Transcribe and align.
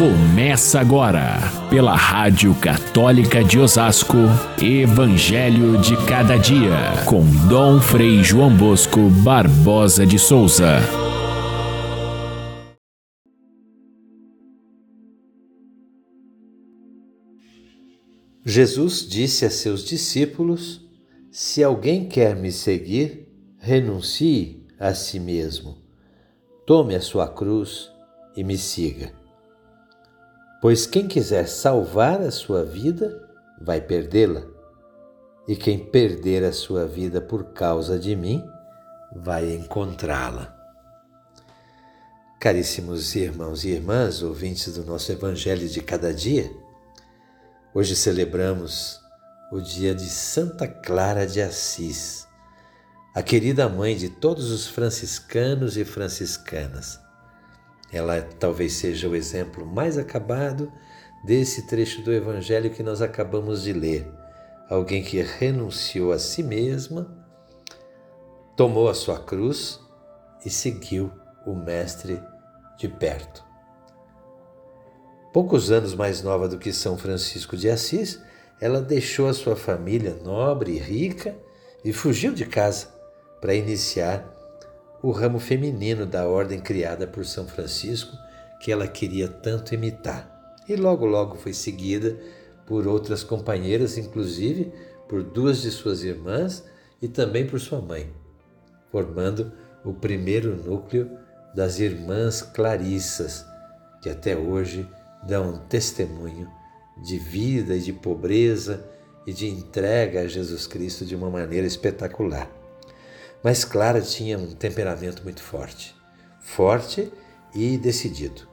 Começa 0.00 0.80
agora, 0.80 1.36
pela 1.68 1.94
Rádio 1.94 2.54
Católica 2.54 3.44
de 3.44 3.58
Osasco, 3.58 4.16
Evangelho 4.58 5.78
de 5.78 5.94
Cada 6.06 6.38
Dia, 6.38 7.04
com 7.04 7.22
Dom 7.46 7.78
Frei 7.82 8.24
João 8.24 8.56
Bosco 8.56 9.10
Barbosa 9.22 10.06
de 10.06 10.18
Souza. 10.18 10.78
Jesus 18.42 19.06
disse 19.06 19.44
a 19.44 19.50
seus 19.50 19.84
discípulos: 19.84 20.80
Se 21.30 21.62
alguém 21.62 22.08
quer 22.08 22.34
me 22.34 22.50
seguir, 22.50 23.28
renuncie 23.58 24.66
a 24.78 24.94
si 24.94 25.20
mesmo, 25.20 25.76
tome 26.66 26.94
a 26.94 27.02
sua 27.02 27.28
cruz 27.28 27.90
e 28.34 28.42
me 28.42 28.56
siga. 28.56 29.19
Pois 30.60 30.86
quem 30.86 31.08
quiser 31.08 31.48
salvar 31.48 32.20
a 32.20 32.30
sua 32.30 32.64
vida, 32.64 33.26
vai 33.58 33.80
perdê-la. 33.80 34.42
E 35.48 35.56
quem 35.56 35.78
perder 35.78 36.44
a 36.44 36.52
sua 36.52 36.86
vida 36.86 37.20
por 37.20 37.52
causa 37.52 37.98
de 37.98 38.14
mim, 38.14 38.44
vai 39.16 39.54
encontrá-la. 39.54 40.54
Caríssimos 42.38 43.14
irmãos 43.14 43.64
e 43.64 43.70
irmãs, 43.70 44.22
ouvintes 44.22 44.74
do 44.74 44.84
nosso 44.84 45.10
Evangelho 45.10 45.68
de 45.68 45.80
cada 45.80 46.12
dia, 46.12 46.50
hoje 47.74 47.96
celebramos 47.96 49.00
o 49.50 49.60
dia 49.60 49.94
de 49.94 50.08
Santa 50.08 50.68
Clara 50.68 51.26
de 51.26 51.40
Assis, 51.40 52.26
a 53.14 53.22
querida 53.22 53.68
mãe 53.68 53.96
de 53.96 54.08
todos 54.08 54.50
os 54.50 54.66
franciscanos 54.66 55.76
e 55.76 55.84
franciscanas. 55.84 57.00
Ela 57.92 58.22
talvez 58.38 58.74
seja 58.74 59.08
o 59.08 59.16
exemplo 59.16 59.66
mais 59.66 59.98
acabado 59.98 60.72
desse 61.24 61.66
trecho 61.66 62.02
do 62.02 62.12
Evangelho 62.12 62.70
que 62.70 62.82
nós 62.82 63.02
acabamos 63.02 63.62
de 63.62 63.72
ler. 63.72 64.06
Alguém 64.68 65.02
que 65.02 65.20
renunciou 65.20 66.12
a 66.12 66.18
si 66.18 66.42
mesma, 66.42 67.10
tomou 68.56 68.88
a 68.88 68.94
sua 68.94 69.18
cruz 69.18 69.80
e 70.44 70.50
seguiu 70.50 71.10
o 71.44 71.54
Mestre 71.54 72.22
de 72.78 72.88
perto. 72.88 73.44
Poucos 75.32 75.70
anos 75.70 75.94
mais 75.94 76.22
nova 76.22 76.48
do 76.48 76.58
que 76.58 76.72
São 76.72 76.96
Francisco 76.96 77.56
de 77.56 77.68
Assis, 77.68 78.20
ela 78.60 78.80
deixou 78.80 79.28
a 79.28 79.34
sua 79.34 79.56
família 79.56 80.14
nobre 80.22 80.72
e 80.72 80.78
rica 80.78 81.36
e 81.84 81.92
fugiu 81.92 82.32
de 82.32 82.46
casa 82.46 82.88
para 83.40 83.54
iniciar 83.54 84.39
o 85.02 85.10
ramo 85.10 85.38
feminino 85.38 86.04
da 86.04 86.26
ordem 86.26 86.60
criada 86.60 87.06
por 87.06 87.24
São 87.24 87.46
Francisco, 87.46 88.16
que 88.60 88.70
ela 88.70 88.86
queria 88.86 89.28
tanto 89.28 89.74
imitar. 89.74 90.54
E 90.68 90.76
logo, 90.76 91.06
logo 91.06 91.36
foi 91.36 91.52
seguida 91.52 92.18
por 92.66 92.86
outras 92.86 93.24
companheiras, 93.24 93.96
inclusive 93.96 94.72
por 95.08 95.22
duas 95.22 95.62
de 95.62 95.70
suas 95.70 96.04
irmãs 96.04 96.64
e 97.00 97.08
também 97.08 97.46
por 97.46 97.58
sua 97.58 97.80
mãe, 97.80 98.12
formando 98.92 99.52
o 99.84 99.92
primeiro 99.92 100.54
núcleo 100.54 101.10
das 101.54 101.80
Irmãs 101.80 102.42
Clarissas, 102.42 103.44
que 104.02 104.08
até 104.08 104.36
hoje 104.36 104.86
dão 105.26 105.58
testemunho 105.68 106.48
de 107.02 107.18
vida 107.18 107.74
e 107.74 107.80
de 107.80 107.92
pobreza 107.92 108.84
e 109.26 109.32
de 109.32 109.48
entrega 109.48 110.20
a 110.20 110.28
Jesus 110.28 110.66
Cristo 110.66 111.04
de 111.04 111.16
uma 111.16 111.30
maneira 111.30 111.66
espetacular. 111.66 112.59
Mas 113.42 113.64
Clara 113.64 114.00
tinha 114.00 114.38
um 114.38 114.52
temperamento 114.52 115.22
muito 115.22 115.42
forte, 115.42 115.94
forte 116.40 117.10
e 117.54 117.78
decidido. 117.78 118.48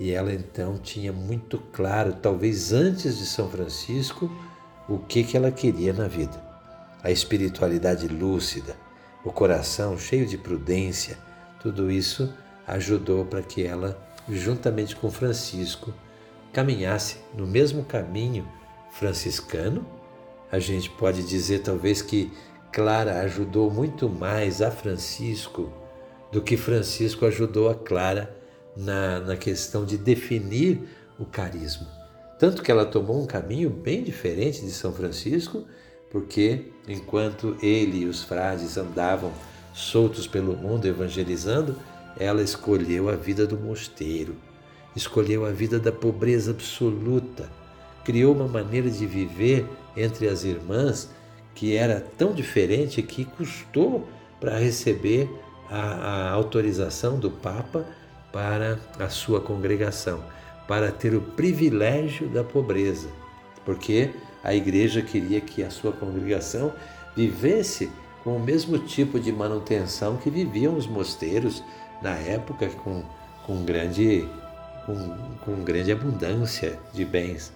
E 0.00 0.10
ela 0.10 0.32
então 0.32 0.78
tinha 0.78 1.12
muito 1.12 1.58
claro, 1.72 2.14
talvez 2.14 2.72
antes 2.72 3.18
de 3.18 3.26
São 3.26 3.48
Francisco, 3.48 4.30
o 4.88 4.98
que, 4.98 5.22
que 5.22 5.36
ela 5.36 5.52
queria 5.52 5.92
na 5.92 6.08
vida. 6.08 6.42
A 7.02 7.10
espiritualidade 7.10 8.08
lúcida, 8.08 8.76
o 9.24 9.30
coração 9.30 9.96
cheio 9.96 10.26
de 10.26 10.36
prudência, 10.36 11.16
tudo 11.60 11.90
isso 11.90 12.32
ajudou 12.66 13.24
para 13.24 13.42
que 13.42 13.64
ela, 13.64 13.96
juntamente 14.28 14.96
com 14.96 15.10
Francisco, 15.10 15.94
caminhasse 16.52 17.18
no 17.34 17.46
mesmo 17.46 17.84
caminho 17.84 18.46
franciscano. 18.90 19.86
A 20.50 20.58
gente 20.58 20.90
pode 20.90 21.22
dizer 21.22 21.60
talvez 21.60 22.02
que 22.02 22.32
Clara 22.72 23.20
ajudou 23.20 23.70
muito 23.70 24.08
mais 24.08 24.62
a 24.62 24.70
Francisco 24.70 25.70
do 26.32 26.40
que 26.40 26.56
Francisco 26.56 27.26
ajudou 27.26 27.68
a 27.68 27.74
Clara 27.74 28.34
na, 28.74 29.20
na 29.20 29.36
questão 29.36 29.84
de 29.84 29.98
definir 29.98 30.80
o 31.18 31.26
carisma. 31.26 31.86
Tanto 32.38 32.62
que 32.62 32.70
ela 32.70 32.86
tomou 32.86 33.22
um 33.22 33.26
caminho 33.26 33.68
bem 33.68 34.02
diferente 34.02 34.62
de 34.62 34.70
São 34.70 34.90
Francisco, 34.90 35.66
porque 36.10 36.72
enquanto 36.88 37.54
ele 37.62 37.98
e 37.98 38.06
os 38.06 38.22
frades 38.22 38.78
andavam 38.78 39.30
soltos 39.74 40.26
pelo 40.26 40.56
mundo 40.56 40.86
evangelizando, 40.86 41.76
ela 42.18 42.42
escolheu 42.42 43.10
a 43.10 43.16
vida 43.16 43.46
do 43.46 43.58
mosteiro, 43.58 44.34
escolheu 44.96 45.44
a 45.44 45.50
vida 45.50 45.78
da 45.78 45.92
pobreza 45.92 46.52
absoluta, 46.52 47.50
criou 48.02 48.34
uma 48.34 48.48
maneira 48.48 48.90
de 48.90 49.06
viver 49.06 49.66
entre 49.94 50.26
as 50.26 50.42
irmãs 50.42 51.10
que 51.54 51.76
era 51.76 52.00
tão 52.00 52.32
diferente 52.32 53.02
que 53.02 53.24
custou 53.24 54.08
para 54.40 54.58
receber 54.58 55.30
a, 55.70 55.78
a, 55.78 56.30
autorização 56.30 57.18
do 57.18 57.30
Papa 57.30 57.86
para 58.32 58.78
a 58.98 59.08
sua 59.08 59.40
congregação, 59.40 60.22
para 60.66 60.90
ter 60.90 61.14
o 61.14 61.20
privilégio 61.20 62.28
da 62.28 62.42
pobreza, 62.42 63.08
porque 63.64 64.10
a 64.42 64.54
igreja 64.54 65.02
queria 65.02 65.40
que 65.40 65.62
a 65.62 65.70
sua 65.70 65.92
congregação 65.92 66.72
vivesse 67.14 67.90
com 68.24 68.36
o 68.36 68.40
mesmo 68.40 68.78
tipo 68.78 69.18
de 69.18 69.32
manutenção 69.32 70.16
que 70.16 70.30
viviam 70.30 70.76
os 70.76 70.86
mosteiros 70.86 71.62
na 72.00 72.16
época, 72.16 72.68
com, 72.68 73.04
com, 73.44 73.64
grande, 73.64 74.28
com, 74.86 75.16
com 75.44 75.64
grande 75.64 75.92
abundância 75.92 76.78
de 76.92 77.04
bens. 77.04 77.52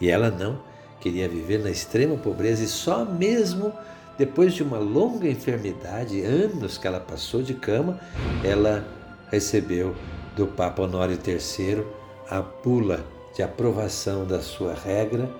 E 0.00 0.08
ela 0.08 0.30
não, 0.30 0.58
queria 1.00 1.28
viver 1.28 1.58
na 1.58 1.70
extrema 1.70 2.16
pobreza 2.16 2.62
e 2.62 2.68
só 2.68 3.04
mesmo 3.04 3.72
depois 4.20 4.52
de 4.52 4.62
uma 4.62 4.76
longa 4.76 5.26
enfermidade, 5.26 6.20
anos 6.20 6.76
que 6.76 6.86
ela 6.86 7.00
passou 7.00 7.42
de 7.42 7.54
cama, 7.54 7.98
ela 8.44 8.86
recebeu 9.30 9.96
do 10.36 10.46
Papa 10.46 10.82
Honório 10.82 11.18
III 11.26 11.84
a 12.28 12.42
bula 12.42 13.02
de 13.34 13.42
aprovação 13.42 14.26
da 14.26 14.42
sua 14.42 14.74
regra, 14.74 15.30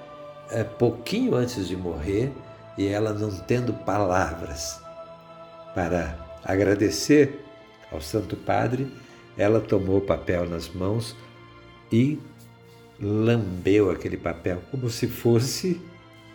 é, 0.51 0.65
pouquinho 0.65 1.35
antes 1.35 1.69
de 1.69 1.77
morrer, 1.77 2.33
e 2.79 2.87
ela 2.87 3.13
não 3.13 3.31
tendo 3.31 3.75
palavras 3.75 4.81
para 5.75 6.17
agradecer 6.43 7.45
ao 7.93 8.01
Santo 8.01 8.35
Padre, 8.35 8.91
ela 9.37 9.61
tomou 9.61 9.99
o 9.99 10.03
papel 10.03 10.49
nas 10.49 10.69
mãos 10.71 11.15
e 11.93 12.19
lambeu 13.01 13.91
aquele 13.91 14.17
papel 14.17 14.63
como 14.71 14.91
se 14.91 15.07
fosse 15.07 15.81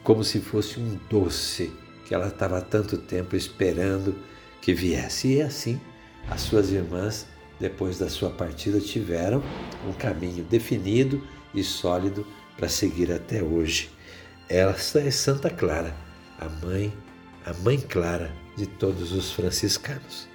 como 0.04 0.24
se 0.24 0.40
fosse 0.40 0.80
um 0.80 1.00
doce 1.10 1.72
que 2.06 2.14
ela 2.14 2.28
estava 2.28 2.60
há 2.60 2.62
tanto 2.62 2.98
tempo 2.98 3.36
esperando 3.36 4.16
que 4.62 4.74
viesse. 4.74 5.34
E 5.34 5.42
assim, 5.42 5.82
as 6.30 6.42
suas 6.42 6.72
irmãs, 6.72 7.26
depois 7.60 7.98
da 7.98 8.08
sua 8.08 8.30
partida, 8.30 8.80
tiveram 8.80 9.44
um 9.88 9.94
caminho 9.94 10.44
definido 10.44 11.22
e 11.54 11.64
sólido 11.64 12.26
para 12.56 12.70
seguir 12.70 13.12
até 13.12 13.42
hoje. 13.42 13.90
Essa 14.48 15.00
é 15.00 15.10
Santa 15.10 15.50
Clara, 15.50 15.96
a 16.40 16.48
mãe, 16.64 16.94
a 17.44 17.54
mãe 17.64 17.80
clara 17.80 18.32
de 18.56 18.68
todos 18.68 19.12
os 19.12 19.32
franciscanos. 19.32 20.28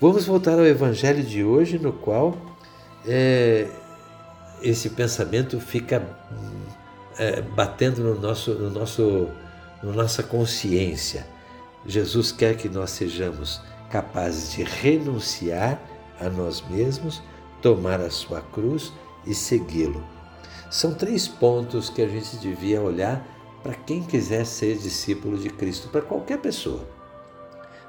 Vamos 0.00 0.24
voltar 0.24 0.58
ao 0.58 0.64
evangelho 0.64 1.22
de 1.22 1.44
hoje, 1.44 1.78
no 1.78 1.92
qual 1.92 2.56
é, 3.06 3.68
esse 4.62 4.90
pensamento 4.90 5.60
fica 5.60 6.06
é, 7.18 7.40
batendo 7.40 8.02
no 8.02 8.20
nosso, 8.20 8.54
no 8.54 8.70
nosso, 8.70 9.28
no 9.82 9.92
nossa 9.92 10.22
consciência. 10.22 11.26
Jesus 11.84 12.30
quer 12.30 12.56
que 12.56 12.68
nós 12.68 12.90
sejamos 12.90 13.60
capazes 13.90 14.52
de 14.52 14.62
renunciar 14.62 15.80
a 16.20 16.28
nós 16.30 16.62
mesmos, 16.70 17.20
tomar 17.60 18.00
a 18.00 18.10
sua 18.10 18.40
cruz 18.40 18.92
e 19.26 19.34
segui-lo. 19.34 20.04
São 20.70 20.94
três 20.94 21.28
pontos 21.28 21.90
que 21.90 22.00
a 22.00 22.08
gente 22.08 22.36
devia 22.36 22.80
olhar 22.80 23.26
para 23.62 23.74
quem 23.74 24.02
quiser 24.02 24.46
ser 24.46 24.78
discípulo 24.78 25.36
de 25.36 25.50
Cristo, 25.50 25.88
para 25.88 26.00
qualquer 26.00 26.38
pessoa. 26.38 26.88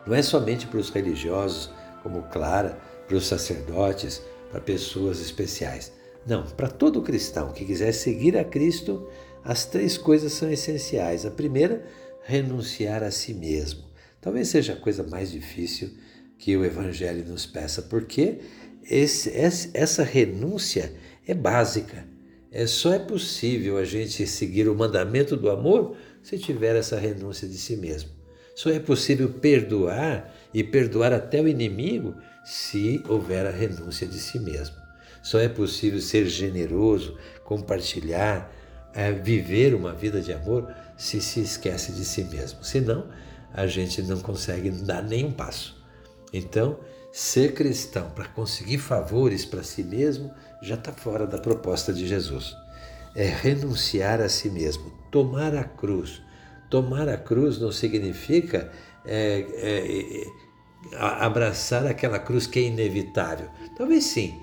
Não 0.05 0.13
é 0.13 0.21
somente 0.21 0.67
para 0.67 0.79
os 0.79 0.89
religiosos, 0.89 1.71
como 2.01 2.23
Clara, 2.23 2.77
para 3.07 3.15
os 3.15 3.25
sacerdotes, 3.25 4.21
para 4.51 4.59
pessoas 4.59 5.21
especiais 5.21 5.93
não, 6.25 6.43
para 6.43 6.69
todo 6.69 7.01
cristão 7.01 7.51
que 7.51 7.65
quiser 7.65 7.91
seguir 7.91 8.37
a 8.37 8.43
Cristo, 8.43 9.07
as 9.43 9.65
três 9.65 9.97
coisas 9.97 10.31
são 10.33 10.49
essenciais. 10.51 11.25
A 11.25 11.31
primeira, 11.31 11.85
renunciar 12.23 13.03
a 13.03 13.11
si 13.11 13.33
mesmo. 13.33 13.83
Talvez 14.21 14.47
seja 14.47 14.73
a 14.73 14.77
coisa 14.77 15.03
mais 15.03 15.31
difícil 15.31 15.91
que 16.37 16.55
o 16.55 16.63
Evangelho 16.63 17.25
nos 17.25 17.45
peça, 17.45 17.81
porque 17.81 18.39
esse, 18.89 19.31
essa 19.73 20.03
renúncia 20.03 20.93
é 21.27 21.33
básica. 21.33 22.07
É 22.51 22.67
só 22.67 22.93
é 22.93 22.99
possível 22.99 23.77
a 23.77 23.83
gente 23.83 24.25
seguir 24.27 24.69
o 24.69 24.75
mandamento 24.75 25.35
do 25.35 25.49
amor 25.49 25.97
se 26.21 26.37
tiver 26.37 26.75
essa 26.75 26.97
renúncia 26.97 27.47
de 27.47 27.57
si 27.57 27.75
mesmo. 27.75 28.11
Só 28.55 28.69
é 28.69 28.79
possível 28.79 29.27
perdoar 29.29 30.33
e 30.53 30.63
perdoar 30.63 31.11
até 31.11 31.41
o 31.41 31.47
inimigo 31.47 32.15
se 32.45 33.01
houver 33.09 33.45
a 33.45 33.51
renúncia 33.51 34.07
de 34.07 34.19
si 34.19 34.39
mesmo. 34.39 34.82
Só 35.23 35.39
é 35.39 35.47
possível 35.49 36.01
ser 36.01 36.27
generoso, 36.27 37.17
compartilhar, 37.43 38.53
é, 38.93 39.11
viver 39.11 39.73
uma 39.73 39.93
vida 39.93 40.21
de 40.21 40.31
amor 40.31 40.71
se 40.97 41.19
se 41.21 41.39
esquece 41.39 41.93
de 41.93 42.05
si 42.05 42.25
mesmo. 42.25 42.63
Senão, 42.63 43.07
a 43.53 43.65
gente 43.65 44.01
não 44.01 44.19
consegue 44.19 44.69
dar 44.69 45.01
nenhum 45.01 45.31
passo. 45.31 45.81
Então, 46.31 46.79
ser 47.11 47.53
cristão 47.53 48.09
para 48.09 48.27
conseguir 48.27 48.79
favores 48.79 49.45
para 49.45 49.63
si 49.63 49.83
mesmo 49.83 50.31
já 50.61 50.75
está 50.75 50.91
fora 50.91 51.25
da 51.25 51.37
proposta 51.37 51.93
de 51.93 52.07
Jesus. 52.07 52.55
É 53.15 53.25
renunciar 53.25 54.19
a 54.19 54.27
si 54.27 54.49
mesmo, 54.49 54.91
tomar 55.11 55.55
a 55.55 55.63
cruz. 55.63 56.21
Tomar 56.69 57.07
a 57.07 57.17
cruz 57.17 57.59
não 57.59 57.71
significa 57.71 58.71
é, 59.05 59.45
é, 59.55 60.25
abraçar 60.97 61.85
aquela 61.85 62.17
cruz 62.17 62.47
que 62.47 62.59
é 62.59 62.63
inevitável. 62.63 63.47
Talvez 63.77 64.05
sim, 64.05 64.41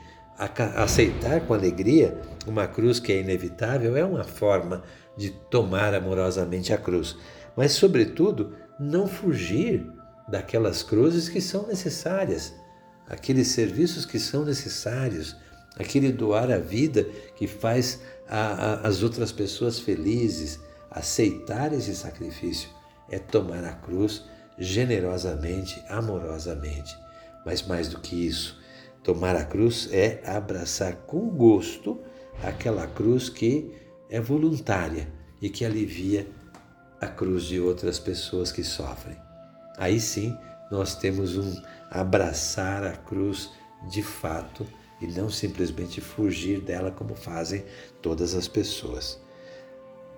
aceitar 0.77 1.43
com 1.43 1.53
alegria 1.53 2.21
uma 2.47 2.67
cruz 2.67 2.99
que 2.99 3.13
é 3.13 3.21
inevitável 3.21 3.97
é 3.97 4.05
uma 4.05 4.25
forma 4.25 4.83
de 5.17 5.31
tomar 5.31 5.95
amorosamente 5.95 6.73
a 6.73 6.79
cruz. 6.79 7.17
Mas, 7.57 7.73
sobretudo, 7.73 8.57
não 8.79 9.07
fugir 9.07 9.87
daquelas 10.29 10.83
cruzes 10.83 11.29
que 11.29 11.41
são 11.41 11.67
necessárias, 11.67 12.55
aqueles 13.07 13.49
serviços 13.49 14.07
que 14.07 14.19
são 14.19 14.45
necessários, 14.45 15.37
aquele 15.79 16.13
doar 16.13 16.51
a 16.51 16.59
vida 16.59 17.05
que 17.37 17.47
faz 17.47 18.01
a, 18.29 18.39
a, 18.39 18.75
as 18.89 19.03
outras 19.03 19.33
pessoas 19.33 19.79
felizes. 19.79 20.59
Aceitar 20.91 21.73
esse 21.73 21.95
sacrifício 21.95 22.69
é 23.09 23.19
tomar 23.19 23.65
a 23.65 23.73
cruz 23.73 24.25
generosamente, 24.59 25.83
amorosamente. 25.89 26.97
Mas 27.45 27.63
mais 27.63 27.89
do 27.89 28.01
que 28.01 28.27
isso, 28.27 28.60
tomar 29.03 29.37
a 29.37 29.45
cruz 29.45 29.89
é 29.93 30.23
abraçar 30.27 30.95
com 31.07 31.29
gosto 31.29 32.01
aquela 32.43 32.87
cruz 32.87 33.29
que 33.29 33.73
é 34.09 34.21
voluntária 34.21 35.09
e 35.41 35.49
que 35.49 35.65
alivia 35.65 36.27
a 37.01 37.07
cruz 37.07 37.45
de 37.45 37.61
outras 37.61 37.99
pessoas 37.99 38.53
que 38.53 38.63
sofrem. 38.63 39.17
Aí 39.79 39.99
sim, 39.99 40.37
nós 40.71 40.95
temos 40.95 41.37
um 41.37 41.63
abraçar 41.91 42.85
a 42.85 42.97
cruz 42.97 43.51
de 43.89 44.03
fato 44.03 44.67
e 45.01 45.07
não 45.07 45.31
simplesmente 45.31 46.01
fugir 46.01 46.61
dela 46.61 46.91
como 46.91 47.15
fazem 47.15 47.65
todas 48.03 48.35
as 48.35 48.47
pessoas. 48.47 49.19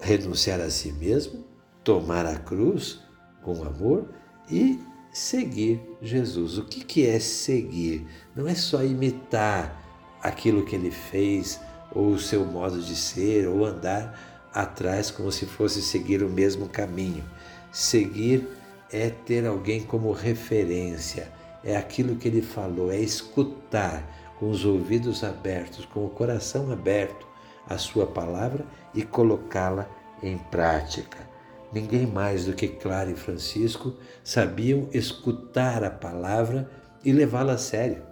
Renunciar 0.01 0.61
a 0.61 0.69
si 0.69 0.93
mesmo, 0.93 1.45
tomar 1.85 2.27
a 2.27 2.37
cruz 2.37 3.01
com 3.43 3.63
amor 3.63 4.09
e 4.51 4.81
seguir 5.13 5.81
Jesus. 6.01 6.57
O 6.59 6.65
que 6.65 7.07
é 7.07 7.21
seguir? 7.21 8.07
Não 8.35 8.49
é 8.49 8.55
só 8.55 8.83
imitar 8.83 9.81
aquilo 10.23 10.65
que 10.65 10.75
ele 10.75 10.91
fez, 10.91 11.61
ou 11.95 12.09
o 12.09 12.19
seu 12.19 12.45
modo 12.45 12.81
de 12.81 12.97
ser, 12.97 13.47
ou 13.47 13.67
andar 13.67 14.49
atrás 14.55 15.11
como 15.11 15.31
se 15.31 15.47
fosse 15.47 15.83
seguir 15.83 16.23
o 16.23 16.29
mesmo 16.29 16.69
caminho. 16.69 17.25
Seguir 17.71 18.49
é 18.91 19.11
ter 19.11 19.47
alguém 19.47 19.83
como 19.83 20.13
referência, 20.13 21.31
é 21.65 21.77
aquilo 21.77 22.17
que 22.17 22.29
ele 22.29 22.43
falou, 22.43 22.91
é 22.91 22.99
escutar 22.99 24.35
com 24.39 24.51
os 24.51 24.65
ouvidos 24.65 25.23
abertos, 25.25 25.85
com 25.87 26.05
o 26.05 26.11
coração 26.11 26.71
aberto 26.73 27.27
a 27.69 27.79
sua 27.79 28.07
palavra 28.07 28.67
e 28.95 29.03
colocá-la 29.03 29.89
em 30.23 30.37
prática. 30.37 31.32
Ninguém 31.73 32.07
mais 32.07 32.45
do 32.45 32.53
que 32.53 32.69
Clara 32.69 33.11
e 33.11 33.15
Francisco 33.15 33.95
sabiam 34.23 34.89
escutar 34.93 35.83
a 35.83 35.91
palavra 35.91 36.71
e 37.05 37.13
levá-la 37.13 37.55
a 37.55 37.59
sério. 37.59 38.03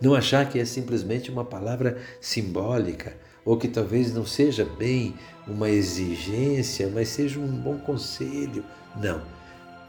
Não 0.00 0.14
achar 0.14 0.48
que 0.48 0.58
é 0.58 0.64
simplesmente 0.64 1.30
uma 1.30 1.44
palavra 1.44 1.98
simbólica, 2.20 3.16
ou 3.44 3.56
que 3.56 3.68
talvez 3.68 4.12
não 4.14 4.24
seja 4.24 4.64
bem 4.64 5.14
uma 5.46 5.68
exigência, 5.68 6.88
mas 6.88 7.08
seja 7.08 7.40
um 7.40 7.48
bom 7.48 7.78
conselho. 7.78 8.64
Não 8.96 9.20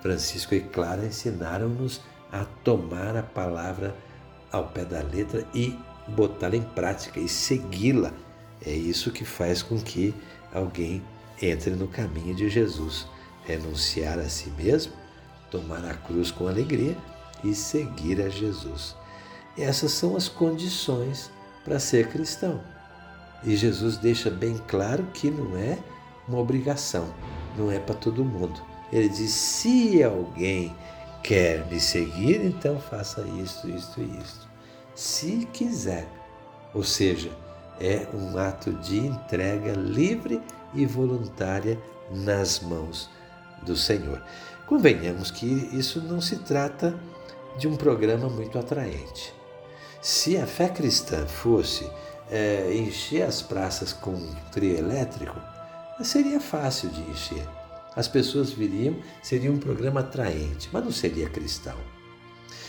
Francisco 0.03 0.53
e 0.53 0.59
Clara 0.59 1.05
ensinaram-nos 1.05 2.01
a 2.29 2.43
tomar 2.61 3.15
a 3.15 3.23
palavra 3.23 3.95
ao 4.51 4.67
pé 4.67 4.83
da 4.83 5.01
letra 5.01 5.47
e 5.55 5.79
botá-la 6.09 6.57
em 6.57 6.61
prática 6.61 7.21
e 7.21 7.29
segui-la. 7.29 8.11
É 8.65 8.71
isso 8.71 9.11
que 9.11 9.23
faz 9.23 9.63
com 9.63 9.79
que 9.79 10.13
alguém 10.53 11.01
entre 11.41 11.71
no 11.71 11.87
caminho 11.87 12.35
de 12.35 12.49
Jesus, 12.49 13.07
renunciar 13.45 14.19
a 14.19 14.29
si 14.29 14.49
mesmo, 14.51 14.93
tomar 15.51 15.83
a 15.85 15.93
cruz 15.93 16.31
com 16.31 16.47
alegria 16.47 16.97
e 17.43 17.53
seguir 17.53 18.21
a 18.21 18.29
Jesus. 18.29 18.95
Essas 19.57 19.91
são 19.91 20.15
as 20.15 20.27
condições 20.27 21.29
para 21.63 21.79
ser 21.79 22.09
cristão. 22.09 22.61
E 23.43 23.55
Jesus 23.55 23.97
deixa 23.97 24.29
bem 24.29 24.57
claro 24.67 25.05
que 25.13 25.29
não 25.29 25.57
é 25.57 25.77
uma 26.27 26.39
obrigação, 26.39 27.13
não 27.57 27.69
é 27.69 27.79
para 27.79 27.95
todo 27.95 28.23
mundo. 28.23 28.61
Ele 28.91 29.09
diz: 29.09 29.31
se 29.31 30.01
alguém 30.01 30.73
quer 31.21 31.65
me 31.67 31.79
seguir, 31.79 32.43
então 32.45 32.79
faça 32.79 33.21
isto, 33.41 33.69
isto 33.69 34.01
e 34.01 34.17
isto. 34.19 34.47
Se 34.95 35.47
quiser. 35.51 36.07
Ou 36.73 36.83
seja, 36.83 37.31
é 37.79 38.07
um 38.13 38.37
ato 38.37 38.71
de 38.73 38.99
entrega 38.99 39.73
livre 39.73 40.41
e 40.73 40.85
voluntária 40.85 41.79
nas 42.11 42.59
mãos 42.59 43.09
do 43.63 43.75
Senhor. 43.75 44.21
Convenhamos 44.65 45.31
que 45.31 45.45
isso 45.45 46.01
não 46.01 46.19
se 46.21 46.37
trata 46.37 46.97
de 47.57 47.67
um 47.67 47.75
programa 47.75 48.29
muito 48.29 48.57
atraente. 48.57 49.33
Se 50.01 50.37
a 50.37 50.45
fé 50.45 50.69
cristã 50.69 51.25
fosse 51.25 51.89
é, 52.29 52.73
encher 52.75 53.23
as 53.23 53.41
praças 53.41 53.93
com 53.93 54.11
um 54.11 54.35
trio 54.51 54.77
elétrico, 54.77 55.39
seria 56.01 56.39
fácil 56.39 56.89
de 56.89 57.01
encher 57.01 57.47
as 57.95 58.07
pessoas 58.07 58.51
viriam, 58.51 58.95
seria 59.21 59.51
um 59.51 59.57
programa 59.57 59.99
atraente, 59.99 60.69
mas 60.71 60.83
não 60.83 60.91
seria 60.91 61.29
cristão. 61.29 61.77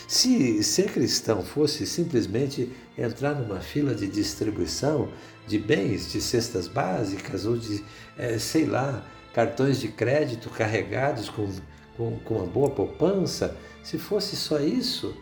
Se 0.07 0.63
ser 0.63 0.91
cristão 0.91 1.43
fosse 1.43 1.85
simplesmente 1.85 2.71
entrar 2.97 3.33
numa 3.35 3.59
fila 3.59 3.93
de 3.93 4.07
distribuição 4.07 5.09
de 5.47 5.59
bens, 5.59 6.11
de 6.11 6.21
cestas 6.21 6.67
básicas 6.67 7.45
ou 7.45 7.57
de, 7.57 7.83
é, 8.17 8.37
sei 8.37 8.65
lá, 8.65 9.05
cartões 9.33 9.79
de 9.79 9.89
crédito 9.89 10.49
carregados 10.49 11.29
com, 11.29 11.49
com, 11.97 12.17
com 12.19 12.35
uma 12.35 12.45
boa 12.45 12.69
poupança, 12.69 13.55
se 13.83 13.97
fosse 13.97 14.35
só 14.35 14.59
isso, 14.59 15.15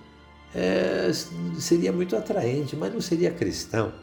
é, 0.53 1.11
seria 1.59 1.91
muito 1.91 2.15
atraente, 2.15 2.75
mas 2.75 2.93
não 2.93 3.01
seria 3.01 3.31
cristão. 3.31 3.93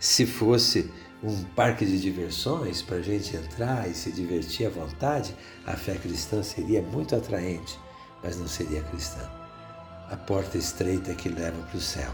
Se 0.00 0.26
fosse 0.26 0.90
um 1.22 1.44
parque 1.54 1.84
de 1.84 2.00
diversões 2.00 2.82
para 2.82 2.96
a 2.96 3.02
gente 3.02 3.36
entrar 3.36 3.88
e 3.88 3.94
se 3.94 4.12
divertir 4.12 4.66
à 4.66 4.70
vontade, 4.70 5.34
a 5.66 5.76
fé 5.76 5.94
cristã 5.94 6.42
seria 6.42 6.80
muito 6.82 7.14
atraente, 7.16 7.78
mas 8.22 8.38
não 8.38 8.46
seria 8.46 8.82
cristã. 8.82 9.20
A 10.10 10.16
porta 10.16 10.56
estreita 10.56 11.14
que 11.14 11.28
leva 11.28 11.60
para 11.62 11.76
o 11.76 11.80
céu, 11.80 12.10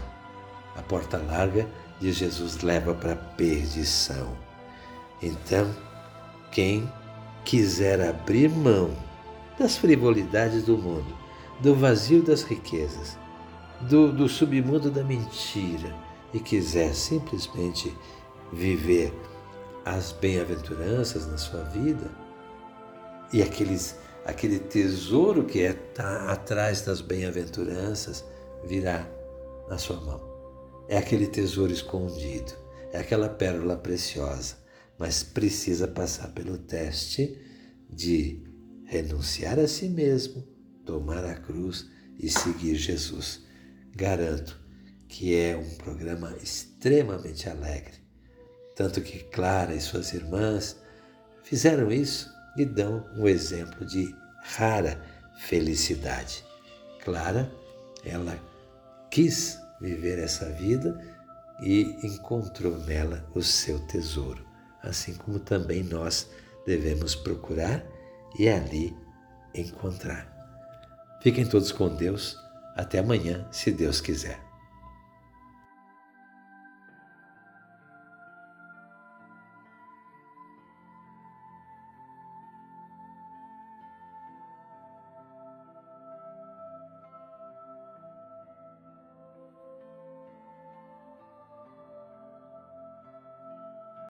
a 0.75 0.81
porta 0.81 1.17
larga 1.17 1.67
de 1.99 2.11
Jesus 2.11 2.61
leva 2.61 2.93
para 2.93 3.13
a 3.13 3.15
perdição. 3.15 4.35
Então, 5.21 5.73
quem 6.51 6.91
quiser 7.43 8.01
abrir 8.01 8.49
mão 8.49 8.91
das 9.57 9.77
frivolidades 9.77 10.63
do 10.63 10.77
mundo, 10.77 11.17
do 11.61 11.75
vazio 11.75 12.21
das 12.21 12.43
riquezas, 12.43 13.17
do, 13.81 14.11
do 14.11 14.27
submundo 14.27 14.91
da 14.91 15.03
mentira 15.03 15.95
e 16.33 16.39
quiser 16.39 16.93
simplesmente 16.93 17.95
viver 18.51 19.13
as 19.85 20.11
bem-aventuranças 20.11 21.27
na 21.27 21.37
sua 21.37 21.63
vida 21.63 22.09
e 23.31 23.41
aqueles, 23.41 23.97
aquele 24.25 24.59
tesouro 24.59 25.45
que 25.45 25.61
é 25.61 25.73
tá 25.73 26.31
atrás 26.31 26.81
das 26.81 26.99
bem-aventuranças 26.99 28.25
virá 28.65 29.07
na 29.69 29.77
sua 29.77 30.01
mão. 30.01 30.19
É 30.89 30.97
aquele 30.97 31.27
tesouro 31.27 31.71
escondido, 31.71 32.51
é 32.91 32.97
aquela 32.97 33.29
pérola 33.29 33.77
preciosa, 33.77 34.57
mas 34.99 35.23
precisa 35.23 35.87
passar 35.87 36.33
pelo 36.33 36.57
teste 36.57 37.39
de 37.89 38.43
renunciar 38.85 39.57
a 39.59 39.67
si 39.67 39.87
mesmo, 39.87 40.43
tomar 40.85 41.23
a 41.23 41.35
cruz 41.35 41.89
e 42.19 42.29
seguir 42.29 42.75
Jesus. 42.75 43.45
Garanto 43.95 44.59
que 45.07 45.33
é 45.33 45.55
um 45.55 45.75
programa 45.75 46.35
extremamente 46.41 47.47
alegre 47.47 48.05
tanto 48.75 49.01
que 49.01 49.19
Clara 49.19 49.73
e 49.73 49.79
suas 49.79 50.13
irmãs 50.13 50.77
fizeram 51.43 51.91
isso 51.91 52.29
e 52.55 52.65
dão 52.65 53.05
um 53.15 53.27
exemplo 53.27 53.85
de 53.85 54.15
rara 54.41 55.01
felicidade. 55.37 56.43
Clara, 57.03 57.51
ela 58.03 58.39
quis 59.09 59.59
viver 59.79 60.19
essa 60.19 60.49
vida 60.51 60.99
e 61.61 61.97
encontrou 62.05 62.77
nela 62.79 63.25
o 63.33 63.41
seu 63.41 63.79
tesouro, 63.87 64.45
assim 64.81 65.13
como 65.13 65.39
também 65.39 65.83
nós 65.83 66.29
devemos 66.65 67.15
procurar 67.15 67.83
e 68.37 68.49
ali 68.49 68.95
encontrar. 69.53 70.33
Fiquem 71.21 71.45
todos 71.45 71.71
com 71.71 71.89
Deus. 71.95 72.37
Até 72.75 72.99
amanhã, 72.99 73.47
se 73.51 73.71
Deus 73.71 74.01
quiser. 74.01 74.44